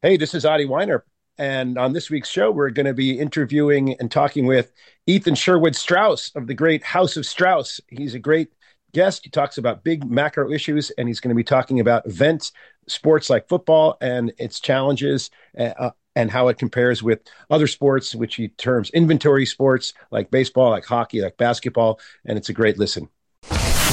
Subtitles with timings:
[0.00, 1.00] Hey, this is Adi Wyner.
[1.38, 4.70] And on this week's show, we're going to be interviewing and talking with
[5.08, 7.80] Ethan Sherwood Strauss of the great House of Strauss.
[7.88, 8.52] He's a great
[8.92, 9.24] guest.
[9.24, 12.52] He talks about big macro issues, and he's going to be talking about events,
[12.86, 17.20] sports like football and its challenges, uh, and how it compares with
[17.50, 21.98] other sports, which he terms inventory sports like baseball, like hockey, like basketball.
[22.24, 23.08] And it's a great listen.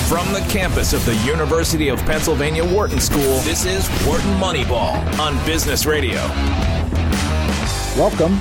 [0.08, 5.44] From the campus of the University of Pennsylvania Wharton School, this is Wharton Moneyball on
[5.48, 6.20] Business Radio.
[7.98, 8.40] Welcome.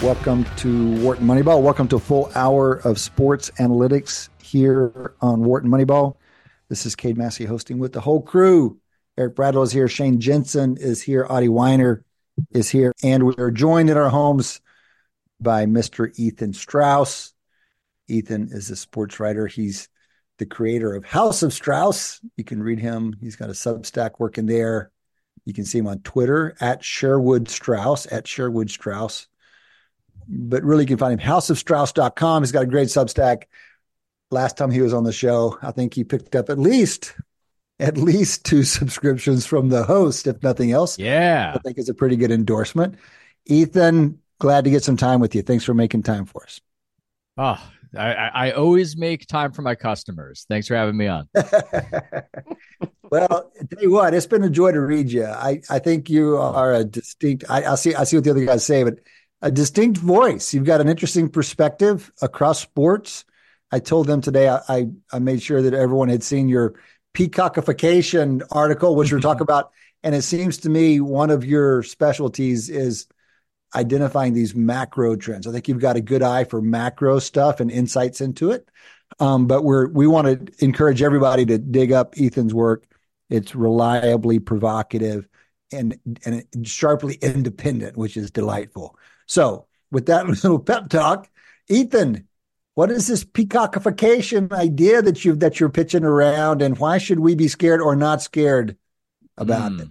[0.00, 1.60] Welcome to Wharton Moneyball.
[1.60, 6.16] Welcome to a full hour of sports analytics here on Wharton Moneyball.
[6.70, 8.78] This is Cade Massey hosting with the whole crew.
[9.18, 9.88] Eric Bradlow is here.
[9.88, 11.26] Shane Jensen is here.
[11.28, 12.02] Adi Wyner
[12.52, 12.94] is here.
[13.02, 14.62] And we are joined in our homes
[15.38, 16.10] by Mr.
[16.18, 17.34] Ethan Strauss.
[18.06, 19.46] Ethan is a sports writer.
[19.46, 19.90] He's
[20.38, 22.20] the creator of House of Strauss.
[22.36, 23.16] You can read him.
[23.20, 24.90] He's got a Substack working there.
[25.44, 29.26] You can see him on Twitter at Sherwood Strauss, at Sherwood Strauss.
[30.28, 32.42] But really, you can find him houseofstrauss.com.
[32.42, 33.44] He's got a great Substack.
[34.30, 37.14] Last time he was on the show, I think he picked up at least
[37.80, 40.98] at least two subscriptions from the host, if nothing else.
[40.98, 41.52] Yeah.
[41.54, 42.96] I think it's a pretty good endorsement.
[43.46, 45.42] Ethan, glad to get some time with you.
[45.42, 46.60] Thanks for making time for us.
[47.36, 47.62] Oh,
[47.96, 50.44] I, I always make time for my customers.
[50.48, 51.28] Thanks for having me on.
[53.10, 55.24] well, tell you what, it's been a joy to read you.
[55.24, 57.44] I, I think you are a distinct.
[57.48, 58.98] I, I see I see what the other guys say, but
[59.42, 60.52] a distinct voice.
[60.52, 63.24] You've got an interesting perspective across sports.
[63.70, 64.48] I told them today.
[64.48, 66.74] I I, I made sure that everyone had seen your
[67.14, 69.70] peacockification article, which we're talking about,
[70.02, 73.06] and it seems to me one of your specialties is
[73.74, 75.46] identifying these macro trends.
[75.46, 78.68] I think you've got a good eye for macro stuff and insights into it.
[79.20, 82.84] Um, but we're we want to encourage everybody to dig up Ethan's work.
[83.30, 85.26] It's reliably provocative
[85.72, 88.96] and and sharply independent, which is delightful.
[89.26, 91.28] So, with that little pep talk,
[91.68, 92.28] Ethan,
[92.74, 97.34] what is this peacockification idea that you that you're pitching around, and why should we
[97.34, 98.76] be scared or not scared
[99.36, 99.82] about mm.
[99.82, 99.88] it?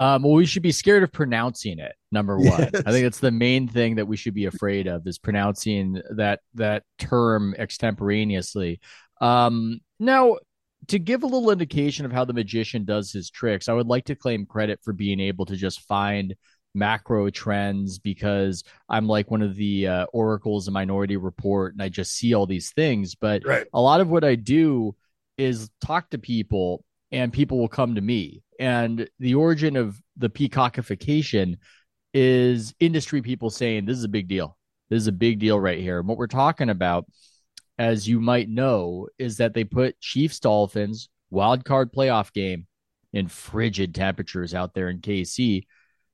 [0.00, 1.92] Um, well, we should be scared of pronouncing it.
[2.10, 2.82] Number one, yes.
[2.86, 6.40] I think it's the main thing that we should be afraid of is pronouncing that
[6.54, 8.80] that term extemporaneously.
[9.20, 10.38] Um, now,
[10.88, 14.06] to give a little indication of how the magician does his tricks, I would like
[14.06, 16.34] to claim credit for being able to just find
[16.74, 21.90] macro trends because I'm like one of the uh, oracles in Minority Report, and I
[21.90, 23.14] just see all these things.
[23.14, 23.66] But right.
[23.74, 24.96] a lot of what I do
[25.36, 30.28] is talk to people, and people will come to me and the origin of the
[30.28, 31.56] peacockification
[32.12, 34.58] is industry people saying this is a big deal.
[34.90, 35.98] This is a big deal right here.
[35.98, 37.06] And what we're talking about,
[37.78, 42.66] as you might know, is that they put Chiefs Dolphins wild card playoff game
[43.14, 45.64] in frigid temperatures out there in KC.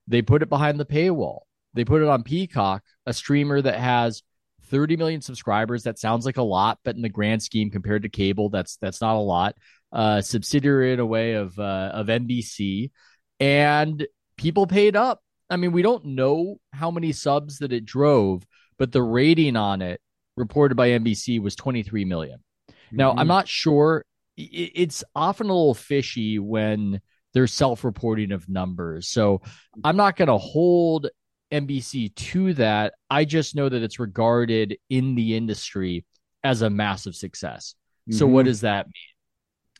[0.07, 1.39] They put it behind the paywall.
[1.73, 4.23] They put it on Peacock, a streamer that has
[4.67, 5.83] 30 million subscribers.
[5.83, 9.01] That sounds like a lot, but in the grand scheme compared to cable, that's that's
[9.01, 9.55] not a lot
[9.91, 12.91] uh, subsidiary in a way of uh, of NBC,
[13.39, 14.05] and
[14.37, 15.21] people paid up.
[15.49, 18.45] I mean, we don't know how many subs that it drove,
[18.77, 20.01] but the rating on it
[20.35, 22.39] reported by NBC was 23 million.
[22.69, 22.97] Mm-hmm.
[22.97, 23.27] Now, I'm mm-hmm.
[23.27, 24.03] not sure.
[24.37, 27.01] It's often a little fishy when
[27.33, 29.07] there's self-reporting of numbers.
[29.07, 29.41] So
[29.83, 31.07] I'm not going to hold
[31.51, 32.93] NBC to that.
[33.09, 36.05] I just know that it's regarded in the industry
[36.43, 37.75] as a massive success.
[38.09, 38.17] Mm-hmm.
[38.17, 38.49] So what mm-hmm.
[38.49, 38.93] does that mean?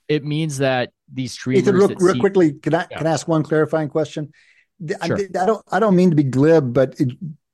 [0.08, 1.64] It means that these streamers.
[1.64, 2.98] Ethan, real, real see, quickly, can I yeah.
[2.98, 4.32] can I ask one clarifying question?
[5.06, 5.18] Sure.
[5.18, 7.10] I, I, don't I don't mean to be glib, but it,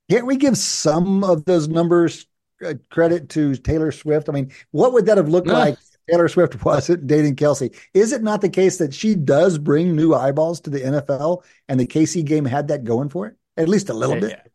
[0.09, 2.27] can't we give some of those numbers
[2.65, 4.29] uh, credit to Taylor Swift?
[4.29, 5.77] I mean, what would that have looked like?
[6.09, 7.73] Taylor Swift wasn't dating Kelce.
[7.93, 11.79] Is it not the case that she does bring new eyeballs to the NFL, and
[11.79, 14.51] the KC game had that going for it at least a little bit?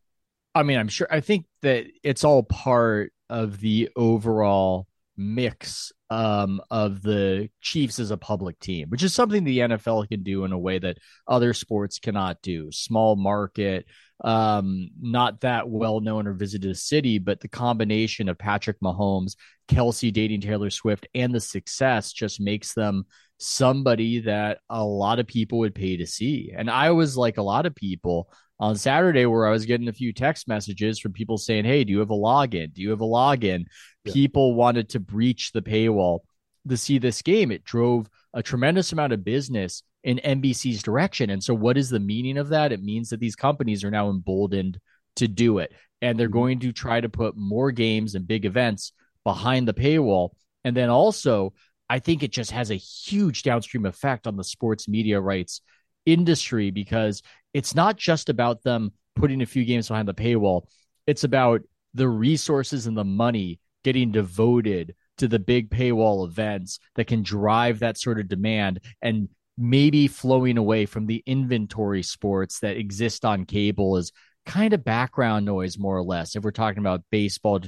[0.55, 1.07] I mean, I'm sure.
[1.11, 4.87] I think that it's all part of the overall
[5.17, 10.23] mix um, of the Chiefs as a public team, which is something the NFL can
[10.23, 12.73] do in a way that other sports cannot do.
[12.73, 13.87] Small market,
[14.25, 19.37] um, not that well known or visited a city, but the combination of Patrick Mahomes,
[19.69, 23.05] Kelce dating Taylor Swift, and the success just makes them
[23.39, 26.53] somebody that a lot of people would pay to see.
[26.57, 28.31] And I was like a lot of people
[28.61, 31.93] on Saturday where I was getting a few text messages from people saying, Hey, do
[31.93, 32.73] you have a login?
[32.75, 33.65] Do you have a login?
[34.05, 34.13] Yeah.
[34.13, 36.21] People wanted to breach the paywall
[36.69, 37.51] to see this game.
[37.53, 41.31] It drove a tremendous amount of business in NBC's direction.
[41.31, 42.73] And so, what is the meaning of that?
[42.73, 44.79] It means that these companies are now emboldened
[45.17, 45.73] to do it.
[46.01, 46.39] And they're mm-hmm.
[46.39, 48.93] going to try to put more games and big events
[49.25, 50.31] behind the paywall.
[50.65, 51.55] And then also,
[51.89, 55.61] I think it just has a huge downstream effect on the sports media rights
[56.07, 57.23] industry because
[57.55, 60.63] it's not just about them putting a few games behind the paywall.
[61.07, 61.63] It's about
[61.95, 67.81] the resources and the money getting devoted to the big paywall events that can drive
[67.81, 73.45] that sort of demand and maybe flowing away from the inventory sports that exist on
[73.45, 74.13] cable is
[74.47, 77.61] kind of background noise more or less if we're talking about baseball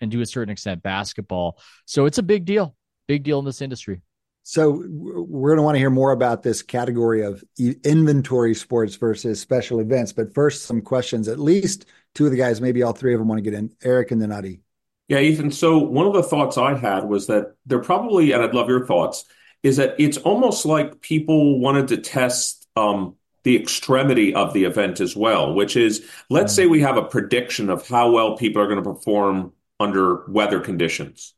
[0.00, 2.76] and to a certain extent basketball so it's a big deal
[3.08, 4.00] big deal in this industry
[4.44, 7.42] so we're going to want to hear more about this category of
[7.84, 12.60] inventory sports versus special events but first some questions at least two of the guys
[12.60, 14.60] maybe all three of them want to get in eric and then adi
[15.08, 15.50] yeah, Ethan.
[15.50, 18.86] So one of the thoughts I had was that there probably, and I'd love your
[18.86, 19.24] thoughts,
[19.62, 25.00] is that it's almost like people wanted to test um, the extremity of the event
[25.00, 28.66] as well, which is let's say we have a prediction of how well people are
[28.66, 31.34] going to perform under weather conditions.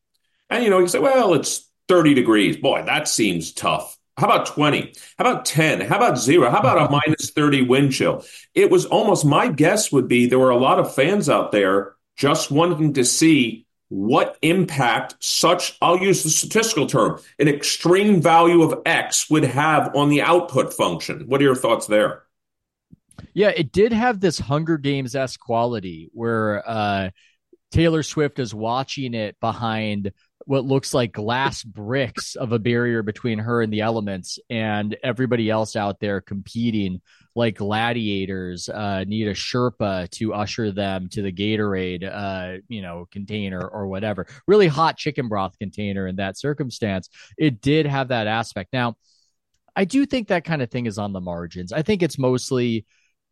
[0.50, 2.56] And you know, you say, well, it's 30 degrees.
[2.56, 3.96] Boy, that seems tough.
[4.16, 4.92] How about 20?
[5.18, 5.80] How about 10?
[5.80, 6.50] How about zero?
[6.50, 8.24] How about a minus 30 wind chill?
[8.54, 11.94] It was almost my guess would be there were a lot of fans out there
[12.16, 18.62] just wanting to see what impact such, I'll use the statistical term, an extreme value
[18.62, 21.24] of X would have on the output function.
[21.26, 22.22] What are your thoughts there?
[23.34, 27.10] Yeah, it did have this Hunger Games s quality where uh,
[27.72, 30.12] Taylor Swift is watching it behind
[30.46, 35.50] what looks like glass bricks of a barrier between her and the elements, and everybody
[35.50, 37.00] else out there competing
[37.36, 43.06] like gladiators uh, need a Sherpa to usher them to the Gatorade, uh, you know,
[43.12, 44.26] container or whatever.
[44.46, 47.08] Really hot chicken broth container in that circumstance.
[47.38, 48.72] It did have that aspect.
[48.72, 48.96] Now,
[49.76, 51.72] I do think that kind of thing is on the margins.
[51.72, 52.84] I think it's mostly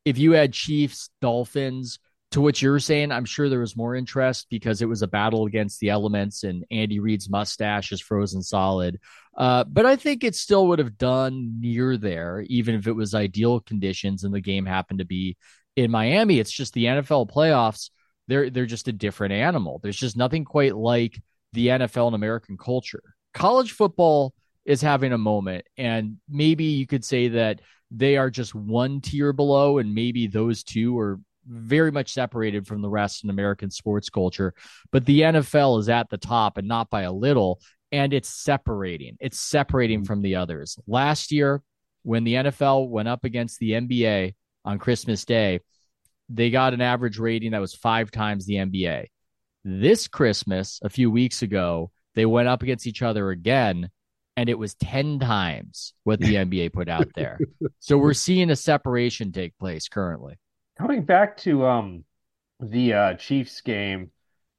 [0.05, 1.99] if you had Chiefs, Dolphins,
[2.31, 5.47] to what you're saying, I'm sure there was more interest because it was a battle
[5.47, 9.01] against the elements and Andy Reid's mustache is frozen solid.
[9.37, 13.15] Uh, but I think it still would have done near there, even if it was
[13.15, 15.37] ideal conditions and the game happened to be
[15.77, 16.39] in Miami.
[16.39, 17.91] It's just the NFL playoffs.
[18.27, 19.81] They're they're just a different animal.
[19.83, 21.19] There's just nothing quite like
[21.55, 23.03] the NFL and American culture.
[23.33, 24.35] College football
[24.67, 29.33] is having a moment, and maybe you could say that they are just one tier
[29.33, 31.19] below, and maybe those two are
[31.49, 34.55] very much separated from the rest in American sports culture.
[34.93, 37.61] But the NFL is at the top and not by a little.
[37.91, 39.17] And it's separating.
[39.19, 40.79] It's separating from the others.
[40.87, 41.63] Last year,
[42.03, 44.35] when the NFL went up against the NBA
[44.65, 45.61] on Christmas Day,
[46.29, 49.07] they got an average rating that was five times the NBA.
[49.65, 53.89] This Christmas, a few weeks ago, they went up against each other again,
[54.37, 57.39] and it was 10 times what the NBA put out there.
[57.81, 60.37] So we're seeing a separation take place currently
[60.79, 62.05] coming back to um
[62.61, 64.11] the uh, Chiefs game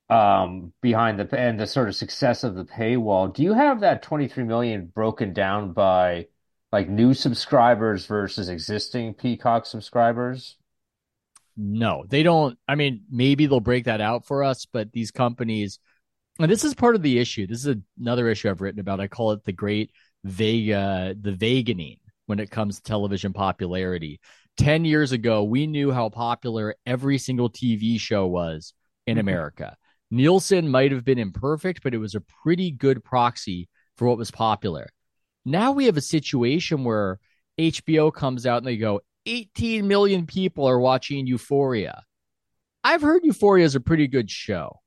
[0.09, 4.01] um behind the and the sort of success of the paywall, do you have that
[4.01, 6.27] 23 million broken down by
[6.71, 10.57] like new subscribers versus existing Peacock subscribers?
[11.57, 12.57] No, they don't.
[12.67, 15.79] I mean, maybe they'll break that out for us, but these companies,
[16.39, 17.47] and this is part of the issue.
[17.47, 19.01] This is another issue I've written about.
[19.01, 19.91] I call it the great
[20.23, 24.19] Vega, the veganing when it comes to television popularity.
[24.59, 28.73] 10 years ago, we knew how popular every single TV show was
[29.07, 29.21] in mm-hmm.
[29.21, 29.77] America.
[30.11, 34.31] Nielsen might have been imperfect, but it was a pretty good proxy for what was
[34.31, 34.89] popular.
[35.45, 37.19] Now we have a situation where
[37.57, 42.03] HBO comes out and they go, 18 million people are watching Euphoria.
[42.83, 44.81] I've heard Euphoria is a pretty good show.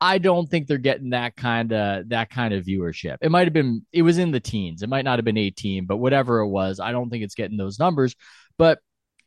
[0.00, 3.18] I don't think they're getting that kind of that kind of viewership.
[3.20, 4.82] It might have been it was in the teens.
[4.82, 7.56] It might not have been 18, but whatever it was, I don't think it's getting
[7.56, 8.16] those numbers.
[8.58, 8.80] But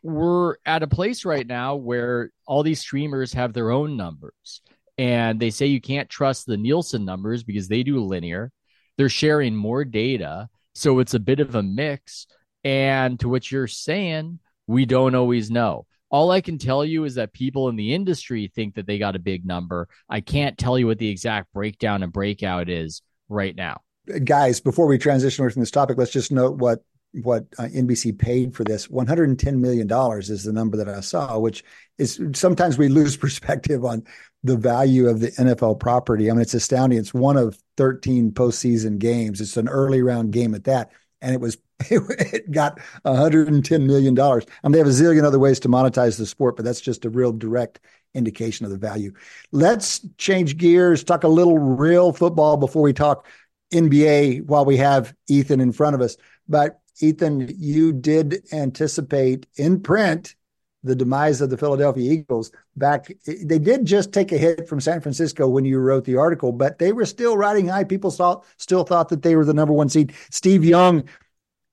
[0.08, 4.62] we're at a place right now where all these streamers have their own numbers
[4.98, 8.52] and they say you can't trust the Nielsen numbers because they do linear.
[8.98, 10.48] They're sharing more data.
[10.76, 12.26] So it's a bit of a mix.
[12.64, 15.86] And to what you're saying, we don't always know.
[16.10, 19.18] All I can tell you is that people in the industry think that they got
[19.18, 19.90] a big number.
[20.10, 23.82] I can't tell you what the exact breakdown and breakout is right now.
[24.24, 26.80] Guys, before we transition away from this topic, let's just note what
[27.24, 28.90] what uh, NBC paid for this.
[28.90, 31.64] 110 million dollars is the number that I saw, which
[31.98, 34.04] is sometimes we lose perspective on
[34.44, 36.30] the value of the NFL property.
[36.30, 37.00] I mean, it's astounding.
[37.00, 39.42] It's one of 13 postseason games.
[39.42, 41.58] It's an early round game at that, and it was
[41.90, 44.46] it got 110 million dollars.
[44.64, 47.06] I mean, they have a zillion other ways to monetize the sport, but that's just
[47.06, 47.80] a real direct
[48.14, 49.14] indication of the value.
[49.52, 53.28] Let's change gears, talk a little real football before we talk
[53.74, 56.18] NBA while we have Ethan in front of us.
[56.48, 60.36] But Ethan, you did anticipate in print
[60.84, 63.12] the demise of the Philadelphia Eagles back.
[63.26, 66.80] They did just take a hit from San Francisco when you wrote the article, but
[66.80, 67.84] they were still riding high.
[67.84, 70.14] People saw, still thought that they were the number one seed.
[70.32, 71.04] Steve Young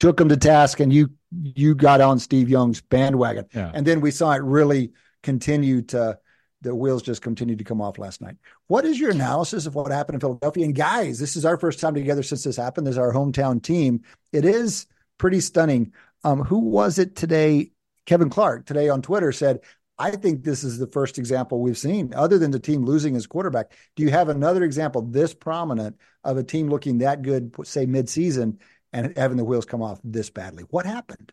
[0.01, 3.47] took them to task, and you you got on Steve Young's bandwagon.
[3.55, 3.71] Yeah.
[3.75, 6.19] And then we saw it really continue to
[6.61, 8.37] the wheels just continued to come off last night.
[8.69, 10.65] What is your analysis of what happened in Philadelphia?
[10.65, 12.87] And guys, this is our first time together since this happened.
[12.87, 14.03] This is our hometown team.
[14.33, 14.87] It is
[15.19, 15.93] pretty stunning.
[16.23, 17.71] Um, who was it today?
[18.07, 19.61] Kevin Clark today on Twitter said,
[19.99, 23.27] I think this is the first example we've seen, other than the team losing his
[23.27, 23.73] quarterback.
[23.97, 28.59] Do you have another example this prominent of a team looking that good, say midseason,
[28.93, 30.65] and having the wheels come off this badly?
[30.71, 31.33] What happened?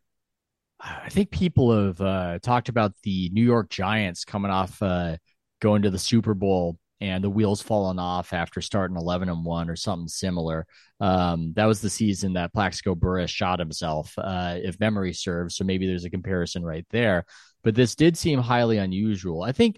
[0.79, 5.17] I think people have uh, talked about the New York Giants coming off uh,
[5.59, 9.69] going to the Super Bowl and the wheels falling off after starting 11 and 1
[9.69, 10.67] or something similar.
[10.99, 15.55] Um, that was the season that Plaxico Burress shot himself, uh, if memory serves.
[15.55, 17.25] So maybe there's a comparison right there.
[17.63, 19.41] But this did seem highly unusual.
[19.41, 19.77] I think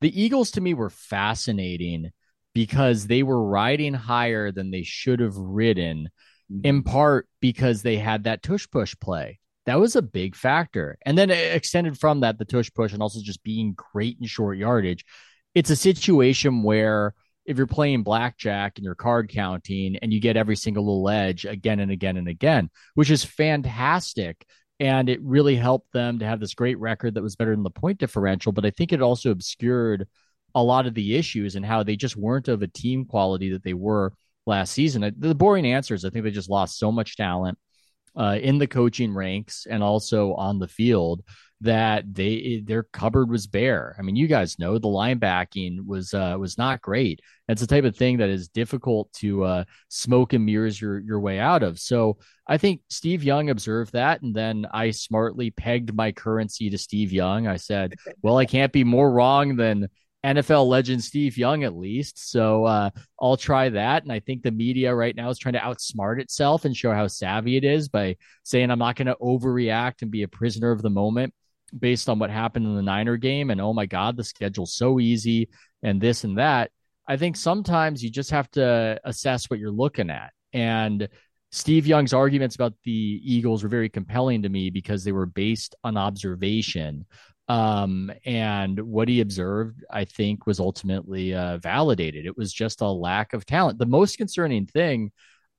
[0.00, 2.10] the Eagles to me were fascinating
[2.54, 6.08] because they were riding higher than they should have ridden,
[6.64, 9.38] in part because they had that tush push play.
[9.66, 10.98] That was a big factor.
[11.06, 14.58] And then extended from that, the tush push and also just being great in short
[14.58, 15.04] yardage.
[15.54, 20.36] It's a situation where if you're playing blackjack and you're card counting and you get
[20.36, 24.46] every single little edge again and again and again, which is fantastic.
[24.80, 27.70] And it really helped them to have this great record that was better than the
[27.70, 28.52] point differential.
[28.52, 30.08] But I think it also obscured
[30.54, 33.62] a lot of the issues and how they just weren't of a team quality that
[33.62, 34.12] they were
[34.46, 35.12] last season.
[35.18, 37.58] The boring answer is I think they just lost so much talent
[38.16, 41.22] uh, in the coaching ranks and also on the field
[41.62, 43.94] that they their cupboard was bare.
[43.98, 47.20] I mean, you guys know the linebacking was uh, was not great.
[47.48, 51.20] It's the type of thing that is difficult to uh, smoke and mirrors your your
[51.20, 51.78] way out of.
[51.78, 56.78] So I think Steve Young observed that, and then I smartly pegged my currency to
[56.78, 57.46] Steve Young.
[57.46, 59.88] I said, "Well, I can't be more wrong than
[60.24, 62.30] NFL legend Steve Young, at least.
[62.30, 62.90] So uh,
[63.20, 64.04] I'll try that.
[64.04, 67.08] And I think the media right now is trying to outsmart itself and show how
[67.08, 70.82] savvy it is by saying I'm not going to overreact and be a prisoner of
[70.82, 71.34] the moment
[71.76, 73.50] based on what happened in the Niner game.
[73.50, 75.48] And oh my God, the schedule's so easy
[75.82, 76.70] and this and that.
[77.06, 80.32] I think sometimes you just have to assess what you're looking at.
[80.52, 81.08] And
[81.50, 85.74] Steve Young's arguments about the Eagles were very compelling to me because they were based
[85.84, 87.04] on observation.
[87.48, 92.24] Um, and what he observed, I think, was ultimately uh, validated.
[92.24, 93.78] It was just a lack of talent.
[93.78, 95.12] The most concerning thing,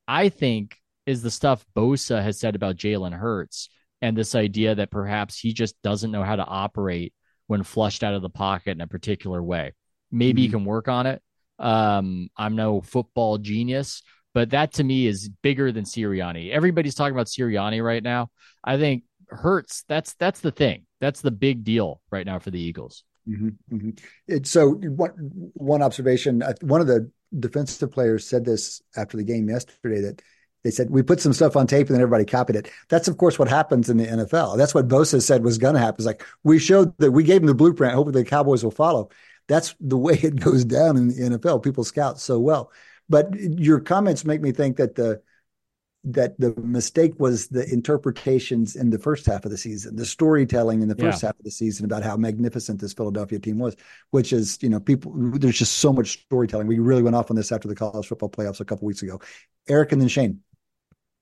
[0.08, 3.70] I think, is the stuff Bosa has said about Jalen Hurts
[4.03, 7.13] and this idea that perhaps he just doesn't know how to operate
[7.48, 9.72] when flushed out of the pocket in a particular way.
[10.12, 10.45] Maybe mm-hmm.
[10.45, 11.22] he can work on it.
[11.57, 16.51] Um, I'm no football genius, but that to me is bigger than Sirianni.
[16.51, 18.29] Everybody's talking about Sirianni right now.
[18.62, 19.86] I think Hurts.
[19.88, 20.86] That's that's the thing.
[21.00, 23.05] That's the big deal right now for the Eagles.
[23.27, 23.89] Mm-hmm, mm-hmm.
[24.27, 25.12] It, so one
[25.53, 26.43] one observation.
[26.43, 30.22] Uh, one of the defensive players said this after the game yesterday that
[30.63, 32.72] they said we put some stuff on tape and then everybody copied it.
[32.89, 34.58] That's of course what happens in the NFL.
[34.58, 35.96] That's what Bosa said was going to happen.
[36.00, 37.93] It's like we showed that we gave them the blueprint.
[37.93, 39.10] Hopefully the Cowboys will follow.
[39.48, 41.63] That's the way it goes down in the NFL.
[41.63, 42.72] People scout so well.
[43.10, 45.22] But your comments make me think that the
[46.05, 50.82] that the mistake was the interpretations in the first half of the season, the storytelling
[50.82, 51.29] in the first yeah.
[51.29, 53.75] half of the season about how magnificent this Philadelphia team was,
[54.12, 56.67] which is, you know, people, there's just so much storytelling.
[56.67, 59.22] We really went off on this after the college football playoffs a couple weeks ago.
[59.70, 60.41] Eric and then Shane.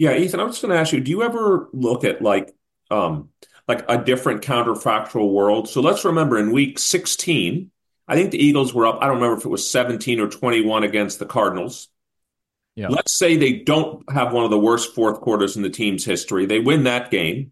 [0.02, 2.52] Yeah, Ethan, I'm just going to ask you, do you ever look at like,
[2.90, 3.30] um,
[3.68, 5.70] like a different counterfactual world?
[5.70, 7.70] So let's remember in week 16,
[8.08, 8.98] I think the Eagles were up.
[9.00, 11.88] I don't remember if it was 17 or 21 against the Cardinals.
[12.74, 12.88] Yeah.
[12.88, 16.48] Let's say they don't have one of the worst fourth quarters in the team's history.
[16.48, 17.52] They win that game.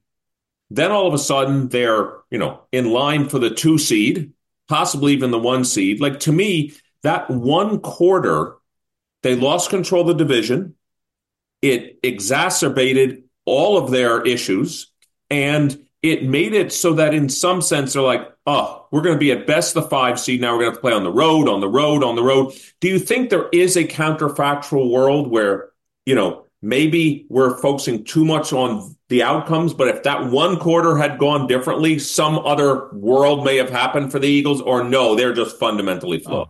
[0.71, 4.33] Then all of a sudden they're, you know, in line for the two seed,
[4.67, 6.01] possibly even the one seed.
[6.01, 8.55] Like to me, that one quarter,
[9.21, 10.73] they lost control of the division.
[11.61, 14.91] It exacerbated all of their issues
[15.29, 19.19] and it made it so that in some sense they're like, oh, we're going to
[19.19, 20.41] be at best the five seed.
[20.41, 22.53] Now we're going to, to play on the road, on the road, on the road.
[22.79, 25.69] Do you think there is a counterfactual world where,
[26.05, 30.95] you know, maybe we're focusing too much on the outcomes, but if that one quarter
[30.97, 35.33] had gone differently, some other world may have happened for the Eagles, or no, they're
[35.33, 36.49] just fundamentally flawed.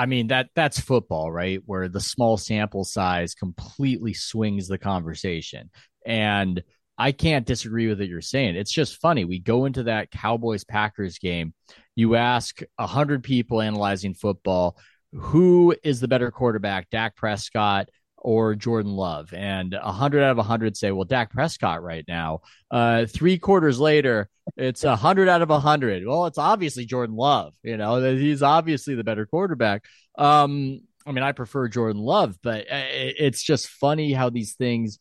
[0.00, 1.60] I mean that that's football, right?
[1.66, 5.68] Where the small sample size completely swings the conversation.
[6.06, 6.62] And
[6.96, 8.56] I can't disagree with what you're saying.
[8.56, 9.26] It's just funny.
[9.26, 11.52] We go into that Cowboys Packers game.
[11.96, 14.78] You ask a hundred people analyzing football,
[15.12, 17.90] who is the better quarterback, Dak Prescott
[18.20, 19.32] or Jordan Love?
[19.34, 22.40] And a hundred out of a hundred say, well, Dak Prescott right now.
[22.70, 26.06] Uh, three quarters later, it's a hundred out of a hundred.
[26.06, 27.54] Well, it's obviously Jordan Love.
[27.62, 29.84] You know, he's obviously the better quarterback.
[30.18, 34.98] Um, I mean, I prefer Jordan Love, but uh, it's just funny how these things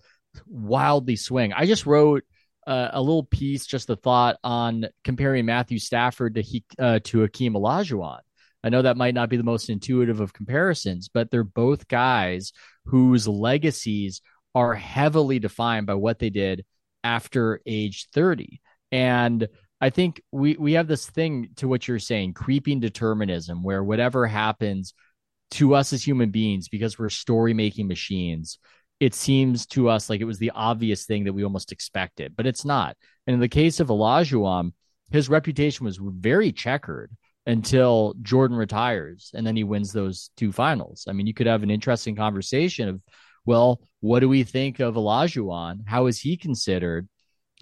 [0.48, 1.54] wildly swing.
[1.54, 2.24] I just wrote
[2.66, 7.22] uh, a little piece, just a thought on comparing Matthew Stafford to he, uh, to
[7.22, 8.20] Hakeem Olajuwon.
[8.64, 12.52] I know that might not be the most intuitive of comparisons, but they're both guys
[12.90, 14.22] whose legacies
[14.56, 16.66] are heavily defined by what they did
[17.04, 18.62] after age 30.
[18.92, 19.48] And
[19.80, 24.28] I think we we have this thing to what you're saying, creeping determinism, where whatever
[24.28, 24.94] happens
[25.52, 28.60] to us as human beings, because we're story making machines,
[29.00, 32.46] it seems to us like it was the obvious thing that we almost expected, but
[32.46, 32.98] it's not.
[33.26, 34.74] And in the case of Olajuwon,
[35.12, 37.12] his reputation was very checkered
[37.50, 41.06] until Jordan retires and then he wins those two finals.
[41.08, 43.02] I mean, you could have an interesting conversation of,
[43.46, 45.82] well, what do we think of Olajuwon?
[45.88, 47.08] How is he considered?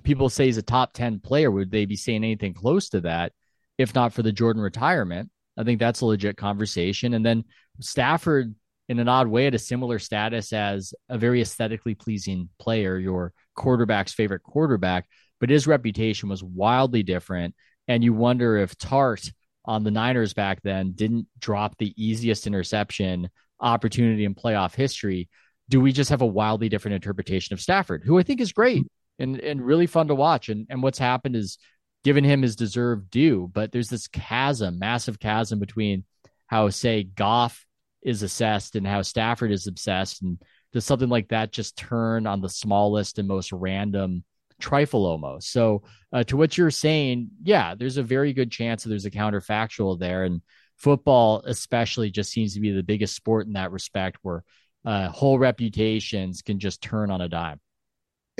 [0.04, 3.32] people say he's a top 10 player, would they be saying anything close to that
[3.78, 5.30] if not for the Jordan retirement?
[5.58, 7.14] I think that's a legit conversation.
[7.14, 7.46] And then
[7.80, 8.54] Stafford,
[8.90, 13.34] in an odd way, had a similar status as a very aesthetically pleasing player, your
[13.56, 15.08] quarterback's favorite quarterback,
[15.40, 17.56] but his reputation was wildly different.
[17.88, 19.32] And you wonder if Tartt
[19.68, 25.30] on the Niners back then didn't drop the easiest interception opportunity in playoff history.
[25.70, 28.86] Do we just have a wildly different interpretation of Stafford, who I think is great?
[29.20, 30.50] and and really fun to watch.
[30.50, 31.58] And and what's happened is
[32.04, 36.06] given him his deserved due, but there's this chasm, massive chasm between
[36.48, 37.66] how say Goff
[38.02, 40.42] is assessed and how Stafford is obsessed, and
[40.74, 44.24] does something like that just turn on the smallest and most random
[44.60, 45.52] trifle almost?
[45.52, 49.12] So uh, to what you're saying, yeah, there's a very good chance that there's a
[49.12, 50.42] counterfactual there, and
[50.78, 54.44] football especially just seems to be the biggest sport in that respect, where
[54.86, 57.60] uh, whole reputations can just turn on a dime.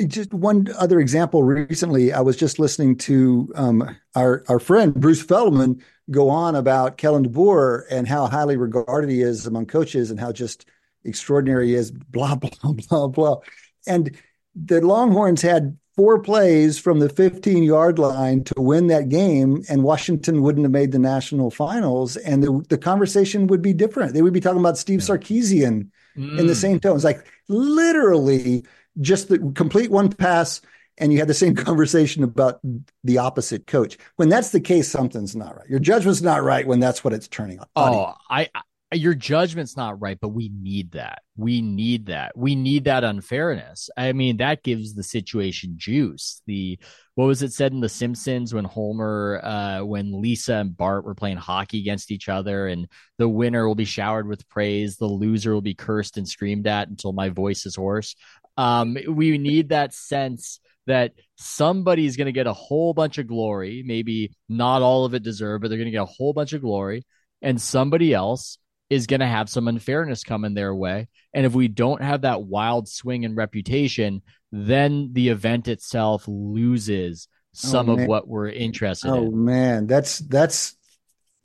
[0.08, 1.44] Just one other example.
[1.44, 6.98] Recently i was just listening to um, our our friend bruce feldman go on about
[6.98, 10.66] Kalen DeBoer and how highly regarded he is among coaches and how just
[11.04, 13.38] extraordinary he is blah blah blah blah.
[13.86, 14.16] And
[14.56, 19.84] the longhorns had four plays from the 15 yard line to win that game and
[19.84, 24.22] washington wouldn't have made the national finals and the, the conversation would be different they
[24.22, 26.40] would be talking about steve sarkisian mm.
[26.40, 26.56] in the mm.
[26.56, 28.64] same tones like literally
[29.02, 30.62] just the complete one pass
[30.98, 32.60] and you had the same conversation about
[33.04, 33.98] the opposite coach.
[34.16, 35.70] When that's the case, something's not right.
[35.70, 37.68] Your judgment's not right when that's what it's turning on.
[37.76, 38.50] Oh, I
[38.94, 41.22] your judgment's not right, but we need that.
[41.36, 42.38] We need that.
[42.38, 43.90] We need that unfairness.
[43.98, 46.42] I mean, that gives the situation juice.
[46.48, 46.80] The
[47.16, 51.16] what was it said in The Simpsons when Homer, uh, when Lisa and Bart were
[51.16, 55.54] playing hockey against each other, and the winner will be showered with praise, the loser
[55.54, 58.16] will be cursed and screamed at until my voice is hoarse.
[58.56, 63.84] Um, we need that sense that somebody's going to get a whole bunch of glory,
[63.86, 66.62] maybe not all of it deserved, but they're going to get a whole bunch of
[66.62, 67.04] glory,
[67.42, 68.58] and somebody else
[68.90, 71.08] is going to have some unfairness coming their way.
[71.34, 74.22] And if we don't have that wild swing in reputation,
[74.52, 79.28] then the event itself loses some oh, of what we're interested oh, in.
[79.28, 80.78] Oh man, that's that's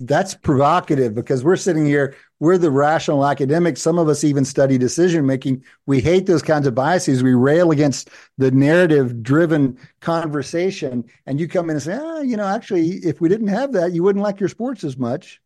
[0.07, 3.81] that's provocative because we're sitting here, we're the rational academics.
[3.81, 5.65] Some of us even study decision making.
[5.87, 7.23] We hate those kinds of biases.
[7.23, 11.05] We rail against the narrative driven conversation.
[11.27, 13.93] And you come in and say, ah, you know, actually, if we didn't have that,
[13.93, 15.41] you wouldn't like your sports as much.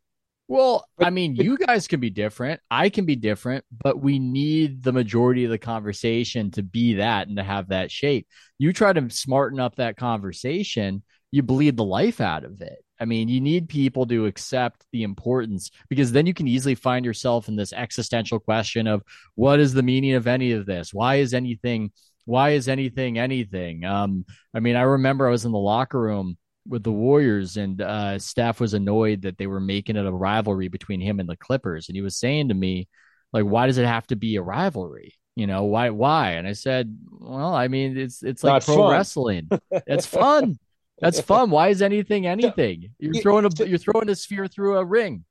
[0.48, 2.60] Well, I mean, you guys can be different.
[2.70, 7.26] I can be different, but we need the majority of the conversation to be that
[7.26, 8.28] and to have that shape.
[8.58, 12.78] You try to smarten up that conversation, you bleed the life out of it.
[13.00, 17.04] I mean, you need people to accept the importance because then you can easily find
[17.04, 19.02] yourself in this existential question of
[19.34, 20.94] what is the meaning of any of this?
[20.94, 21.90] Why is anything
[22.24, 23.84] why is anything anything?
[23.84, 26.36] Um, I mean, I remember I was in the locker room
[26.68, 30.68] with the Warriors and uh Steph was annoyed that they were making it a rivalry
[30.68, 31.88] between him and the Clippers.
[31.88, 32.88] And he was saying to me,
[33.32, 35.14] like, why does it have to be a rivalry?
[35.36, 36.32] You know, why why?
[36.32, 38.90] And I said, Well, I mean, it's it's like Not pro fun.
[38.92, 39.48] wrestling.
[39.86, 40.58] It's fun.
[41.00, 41.50] That's fun.
[41.50, 42.90] Why is anything anything?
[42.98, 45.24] You're throwing a you're throwing a sphere through a ring.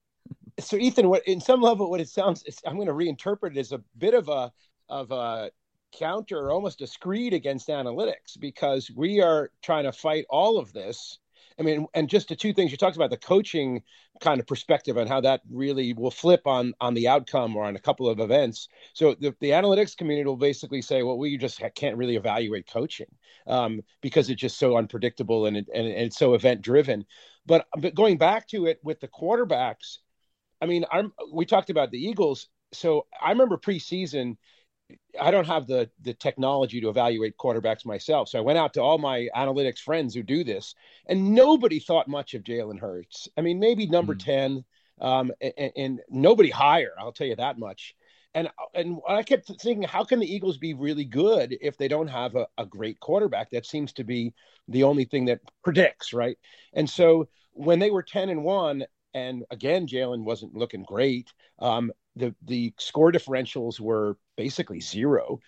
[0.60, 3.72] So Ethan, what in some level, what it sounds, I'm going to reinterpret it as
[3.72, 4.52] a bit of a
[4.88, 5.50] of a
[5.92, 10.72] counter or almost a screed against analytics because we are trying to fight all of
[10.74, 11.20] this
[11.58, 13.82] I mean, and just the two things you talked about the coaching
[14.20, 17.76] kind of perspective and how that really will flip on on the outcome or on
[17.76, 18.68] a couple of events.
[18.94, 23.08] So the, the analytics community will basically say, well, we just can't really evaluate coaching
[23.48, 27.06] um, because it's just so unpredictable and, and, and it's so event driven.
[27.46, 30.00] But but going back to it with the quarterbacks,
[30.62, 32.50] I mean, I'm, we talked about the Eagles.
[32.74, 34.36] So I remember preseason
[35.20, 38.30] I don't have the the technology to evaluate quarterbacks myself.
[38.30, 40.76] So I went out to all my analytics friends who do this,
[41.08, 43.28] and nobody thought much of Jalen Hurts.
[43.38, 44.24] I mean, maybe number mm.
[44.24, 44.66] ten,
[45.02, 46.92] um, and, and, nobody higher.
[47.00, 47.96] I'll tell you that much.
[48.34, 52.08] and and I kept thinking, how can the Eagles be really good if they don't
[52.08, 53.50] have a, a great quarterback?
[53.52, 54.34] That seems to be
[54.68, 56.38] the only thing that predicts, right?
[56.74, 61.34] And so when they were ten and one, and again Jalen wasn't looking great.
[61.60, 65.40] Um, the the score differentials were basically zero.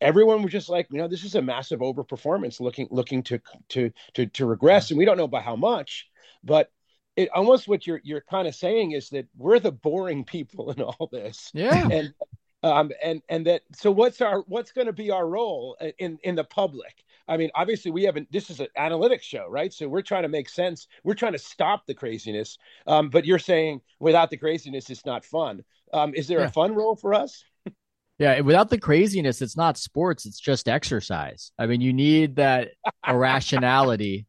[0.00, 3.90] Everyone was just like, you know, this is a massive overperformance, looking looking to to
[4.14, 6.08] to to regress, and we don't know by how much,
[6.42, 6.70] but
[7.16, 10.82] it almost what you're you're kind of saying is that we're the boring people in
[10.82, 11.50] all this.
[11.54, 11.88] Yeah.
[11.90, 12.14] And
[12.62, 16.34] um and and that so what's our what's going to be our role in in
[16.34, 17.04] the public?
[17.26, 19.72] I mean, obviously we haven't this is an analytics show, right?
[19.72, 20.88] So we're trying to make sense.
[21.04, 22.58] We're trying to stop the craziness.
[22.86, 25.62] Um but you're saying without the craziness it's not fun.
[25.94, 26.46] Um is there yeah.
[26.46, 27.44] a fun role for us?
[28.16, 31.50] Yeah, without the craziness, it's not sports, it's just exercise.
[31.58, 32.68] I mean, you need that
[33.08, 34.26] irrationality,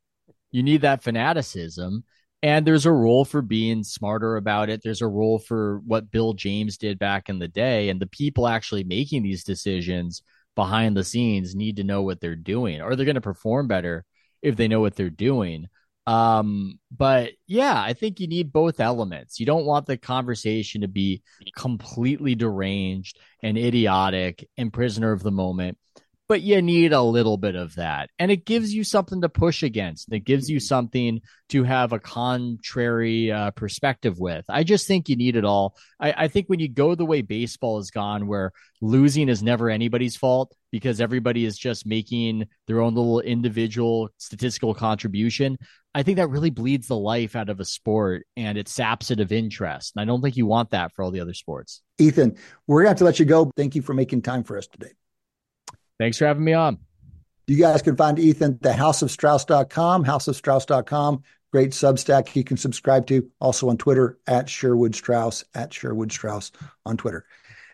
[0.49, 2.03] you need that fanaticism.
[2.41, 4.81] And there's a role for being smarter about it.
[4.83, 7.89] There's a role for what Bill James did back in the day.
[7.89, 10.21] And the people actually making these decisions
[10.55, 14.05] behind the scenes need to know what they're doing, or they're going to perform better
[14.41, 15.67] if they know what they're doing.
[16.07, 19.39] Um, but yeah, I think you need both elements.
[19.39, 21.23] You don't want the conversation to be
[21.55, 25.77] completely deranged and idiotic and prisoner of the moment
[26.27, 28.09] but you need a little bit of that.
[28.17, 30.11] And it gives you something to push against.
[30.11, 34.43] It gives you something to have a contrary uh, perspective with.
[34.49, 35.75] I just think you need it all.
[35.99, 39.69] I, I, think when you go the way baseball has gone, where losing is never
[39.69, 45.57] anybody's fault because everybody is just making their own little individual statistical contribution,
[45.93, 49.19] I think that really bleeds the life out of a sport and it saps it
[49.19, 49.93] of interest.
[49.95, 51.83] And I don't think you want that for all the other sports.
[51.99, 52.35] Ethan,
[52.65, 53.51] we're going to have to let you go.
[53.55, 54.91] Thank you for making time for us today.
[55.99, 56.79] Thanks for having me on.
[57.47, 61.23] You guys can find Ethan at thehouseofstrauss.com, houseofstrauss.com.
[61.51, 63.29] Great Substack you can subscribe to.
[63.39, 66.51] Also on Twitter at Sherwood Strauss, at Sherwood Strauss
[66.85, 67.25] on Twitter.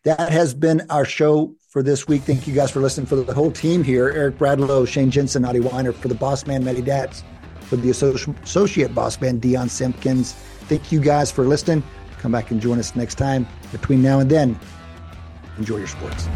[0.03, 2.23] That has been our show for this week.
[2.23, 3.07] Thank you guys for listening.
[3.07, 6.63] For the whole team here, Eric Bradlow, Shane Jensen, Adi Wyner, for the boss man,
[6.63, 7.23] Matty Dats,
[7.61, 10.33] for the associate boss man, Dion Simpkins.
[10.67, 11.83] Thank you guys for listening.
[12.19, 13.47] Come back and join us next time.
[13.71, 14.59] Between now and then,
[15.57, 16.27] enjoy your sports.